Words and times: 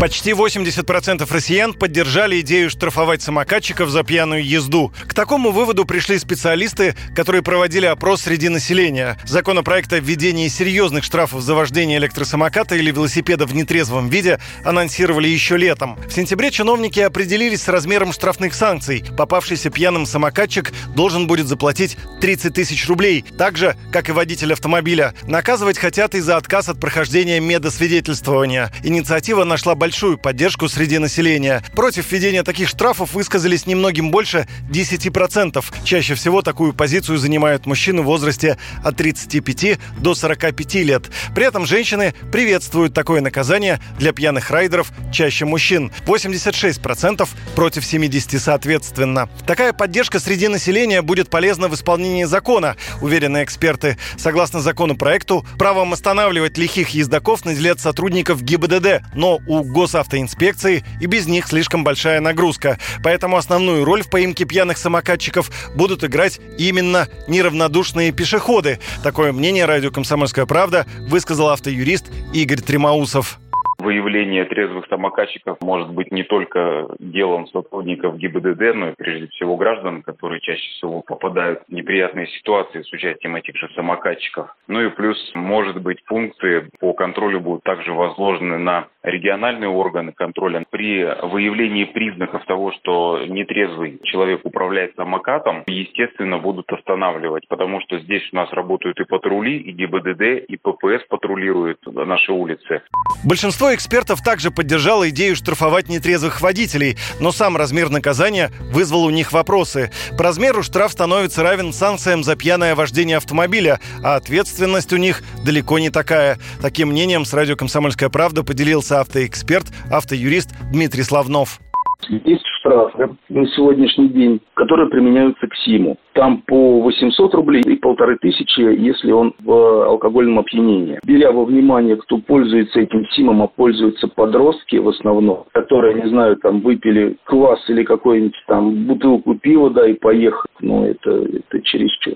Почти 0.00 0.30
80% 0.30 1.26
россиян 1.28 1.74
поддержали 1.74 2.40
идею 2.40 2.70
штрафовать 2.70 3.20
самокатчиков 3.20 3.90
за 3.90 4.04
пьяную 4.04 4.46
езду. 4.46 4.92
К 5.08 5.12
такому 5.12 5.50
выводу 5.50 5.84
пришли 5.84 6.20
специалисты, 6.20 6.94
которые 7.16 7.42
проводили 7.42 7.86
опрос 7.86 8.22
среди 8.22 8.48
населения. 8.48 9.18
Законопроект 9.24 9.92
о 9.92 9.98
введении 9.98 10.46
серьезных 10.46 11.02
штрафов 11.02 11.40
за 11.40 11.56
вождение 11.56 11.98
электросамоката 11.98 12.76
или 12.76 12.92
велосипеда 12.92 13.44
в 13.44 13.56
нетрезвом 13.56 14.08
виде 14.08 14.38
анонсировали 14.64 15.26
еще 15.26 15.56
летом. 15.56 15.98
В 16.08 16.12
сентябре 16.12 16.52
чиновники 16.52 17.00
определились 17.00 17.62
с 17.62 17.68
размером 17.68 18.12
штрафных 18.12 18.54
санкций. 18.54 19.04
Попавшийся 19.16 19.68
пьяным 19.68 20.06
самокатчик 20.06 20.72
должен 20.94 21.26
будет 21.26 21.48
заплатить 21.48 21.96
30 22.20 22.54
тысяч 22.54 22.86
рублей, 22.86 23.24
так 23.36 23.56
же, 23.56 23.74
как 23.90 24.08
и 24.08 24.12
водитель 24.12 24.52
автомобиля. 24.52 25.14
Наказывать 25.24 25.76
хотят 25.76 26.14
и 26.14 26.20
за 26.20 26.36
отказ 26.36 26.68
от 26.68 26.78
прохождения 26.78 27.40
медосвидетельствования. 27.40 28.70
Инициатива 28.84 29.42
нашла 29.42 29.74
большое 29.74 29.87
большую 29.88 30.18
поддержку 30.18 30.68
среди 30.68 30.98
населения. 30.98 31.62
Против 31.74 32.12
введения 32.12 32.42
таких 32.42 32.68
штрафов 32.68 33.14
высказались 33.14 33.64
немногим 33.64 34.10
больше 34.10 34.46
10%. 34.70 35.64
Чаще 35.82 36.14
всего 36.14 36.42
такую 36.42 36.74
позицию 36.74 37.16
занимают 37.16 37.64
мужчины 37.64 38.02
в 38.02 38.04
возрасте 38.04 38.58
от 38.84 38.98
35 38.98 39.78
до 39.98 40.14
45 40.14 40.74
лет. 40.74 41.04
При 41.34 41.46
этом 41.46 41.64
женщины 41.64 42.12
приветствуют 42.30 42.92
такое 42.92 43.22
наказание 43.22 43.80
для 43.98 44.12
пьяных 44.12 44.50
райдеров 44.50 44.92
чаще 45.10 45.46
мужчин. 45.46 45.90
86% 46.04 47.26
против 47.54 47.82
70 47.82 48.42
соответственно. 48.42 49.30
Такая 49.46 49.72
поддержка 49.72 50.20
среди 50.20 50.48
населения 50.48 51.00
будет 51.00 51.30
полезна 51.30 51.68
в 51.68 51.74
исполнении 51.74 52.24
закона, 52.24 52.76
уверены 53.00 53.42
эксперты. 53.42 53.96
Согласно 54.18 54.60
законопроекту, 54.60 55.46
правом 55.58 55.94
останавливать 55.94 56.58
лихих 56.58 56.90
ездаков 56.90 57.46
наделят 57.46 57.80
сотрудников 57.80 58.42
ГИБДД, 58.42 59.00
но 59.14 59.40
у 59.46 59.62
госавтоинспекции, 59.78 60.84
и 61.00 61.06
без 61.06 61.26
них 61.26 61.46
слишком 61.46 61.84
большая 61.84 62.20
нагрузка. 62.20 62.78
Поэтому 63.04 63.36
основную 63.36 63.84
роль 63.84 64.02
в 64.02 64.10
поимке 64.10 64.44
пьяных 64.44 64.76
самокатчиков 64.76 65.50
будут 65.76 66.02
играть 66.02 66.40
именно 66.58 67.06
неравнодушные 67.28 68.10
пешеходы. 68.10 68.80
Такое 69.04 69.32
мнение 69.32 69.66
радио 69.66 69.92
«Комсомольская 69.92 70.46
правда» 70.46 70.84
высказал 71.02 71.50
автоюрист 71.50 72.06
Игорь 72.34 72.60
Тремоусов. 72.60 73.38
Выявление 73.78 74.44
трезвых 74.44 74.86
самокатчиков 74.88 75.58
может 75.60 75.90
быть 75.90 76.10
не 76.10 76.24
только 76.24 76.88
делом 76.98 77.46
сотрудников 77.46 78.18
ГИБДД, 78.18 78.74
но 78.74 78.88
и 78.90 78.94
прежде 78.96 79.28
всего 79.28 79.56
граждан, 79.56 80.02
которые 80.02 80.40
чаще 80.40 80.68
всего 80.72 81.00
попадают 81.00 81.62
в 81.68 81.72
неприятные 81.72 82.26
ситуации 82.26 82.82
с 82.82 82.92
участием 82.92 83.36
этих 83.36 83.56
же 83.56 83.68
самокатчиков. 83.76 84.52
Ну 84.66 84.80
и 84.82 84.90
плюс, 84.90 85.16
может 85.34 85.80
быть, 85.80 85.98
функции 86.06 86.68
по 86.80 86.92
контролю 86.92 87.38
будут 87.38 87.62
также 87.62 87.92
возложены 87.92 88.58
на 88.58 88.88
региональные 89.04 89.70
органы 89.70 90.10
контроля. 90.10 90.64
При 90.70 91.04
выявлении 91.22 91.84
признаков 91.84 92.44
того, 92.46 92.72
что 92.72 93.24
нетрезвый 93.26 94.00
человек 94.02 94.40
управляет 94.44 94.96
самокатом, 94.96 95.62
естественно, 95.68 96.38
будут 96.38 96.70
останавливать, 96.72 97.46
потому 97.48 97.80
что 97.82 98.00
здесь 98.00 98.28
у 98.32 98.36
нас 98.36 98.52
работают 98.52 98.98
и 98.98 99.04
патрули, 99.04 99.56
и 99.56 99.70
ГИБДД, 99.70 100.48
и 100.48 100.56
ППС 100.56 101.06
патрулируют 101.08 101.78
наши 101.86 102.32
улицы. 102.32 102.82
Большинство 103.24 103.67
экспертов 103.74 104.22
также 104.22 104.50
поддержало 104.50 105.08
идею 105.10 105.36
штрафовать 105.36 105.88
нетрезвых 105.88 106.40
водителей, 106.40 106.96
но 107.20 107.32
сам 107.32 107.56
размер 107.56 107.90
наказания 107.90 108.50
вызвал 108.72 109.04
у 109.04 109.10
них 109.10 109.32
вопросы. 109.32 109.90
По 110.16 110.24
размеру 110.24 110.62
штраф 110.62 110.92
становится 110.92 111.42
равен 111.42 111.72
санкциям 111.72 112.24
за 112.24 112.36
пьяное 112.36 112.74
вождение 112.74 113.16
автомобиля, 113.16 113.80
а 114.02 114.16
ответственность 114.16 114.92
у 114.92 114.96
них 114.96 115.22
далеко 115.44 115.78
не 115.78 115.90
такая. 115.90 116.38
Таким 116.60 116.88
мнением 116.88 117.24
с 117.24 117.32
радио 117.32 117.56
«Комсомольская 117.56 118.08
правда» 118.08 118.42
поделился 118.42 119.00
автоэксперт, 119.00 119.66
автоюрист 119.90 120.50
Дмитрий 120.70 121.02
Славнов. 121.02 121.60
Есть 122.08 122.46
штрафы 122.60 123.16
на 123.28 123.46
сегодняшний 123.48 124.08
день, 124.08 124.40
которые 124.54 124.88
применяются 124.88 125.46
к 125.46 125.54
СИМу. 125.56 125.98
Там 126.14 126.42
по 126.46 126.80
800 126.80 127.34
рублей 127.34 127.62
и 127.62 127.76
полторы 127.76 128.16
тысячи, 128.18 128.60
если 128.60 129.10
он 129.12 129.34
в 129.40 129.86
алкогольном 129.86 130.38
опьянении. 130.38 131.00
Беря 131.04 131.32
во 131.32 131.44
внимание, 131.44 131.96
кто 131.96 132.18
пользуется 132.18 132.80
этим 132.80 133.06
СИМом, 133.10 133.42
а 133.42 133.46
пользуются 133.48 134.08
подростки 134.08 134.76
в 134.76 134.88
основном, 134.88 135.44
которые, 135.52 135.94
не 135.94 136.08
знаю, 136.08 136.36
там 136.36 136.60
выпили 136.60 137.16
квас 137.24 137.60
или 137.68 137.82
какую-нибудь 137.84 138.36
там 138.46 138.86
бутылку 138.86 139.34
пива, 139.34 139.70
да, 139.70 139.86
и 139.86 139.94
поехали. 139.94 140.48
Ну, 140.60 140.84
это, 140.84 141.10
это 141.10 141.62
чересчур. 141.62 142.14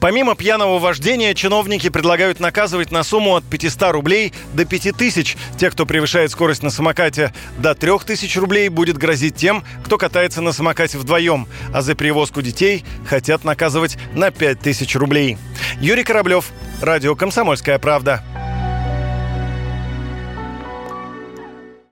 Помимо 0.00 0.34
пьяного 0.34 0.78
вождения, 0.78 1.34
чиновники 1.34 1.90
предлагают 1.90 2.40
наказывать 2.40 2.90
на 2.90 3.02
сумму 3.02 3.36
от 3.36 3.44
500 3.44 3.92
рублей 3.92 4.32
до 4.54 4.64
5000 4.64 5.36
тех, 5.58 5.72
кто 5.72 5.84
превышает 5.84 6.30
скорость 6.30 6.62
на 6.62 6.70
самокате. 6.70 7.34
До 7.58 7.74
3000 7.74 8.38
рублей 8.38 8.70
будет 8.70 8.96
грозить 8.96 9.36
тем, 9.36 9.62
кто 9.84 9.98
катается 9.98 10.40
на 10.40 10.52
самокате 10.52 10.96
вдвоем. 10.96 11.46
А 11.74 11.82
за 11.82 11.94
перевозку 11.94 12.40
детей 12.40 12.84
хотят 13.06 13.44
наказывать 13.44 13.98
на 14.14 14.30
5000 14.30 14.96
рублей. 14.96 15.36
Юрий 15.80 16.04
Кораблев, 16.04 16.46
Радио 16.80 17.14
«Комсомольская 17.14 17.78
правда». 17.78 18.24